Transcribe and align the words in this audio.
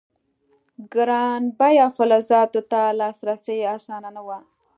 ګران 0.93 1.43
بیه 1.57 1.87
فلزاتو 1.95 2.61
ته 2.71 2.81
لاسرسی 2.99 3.57
اسانه 3.75 4.09
نه 4.15 4.21
و. 4.27 4.29